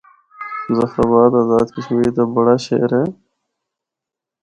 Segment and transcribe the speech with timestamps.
[0.73, 3.03] مظفرآباد آزاد کشمیر دا بڑا شہر اے۔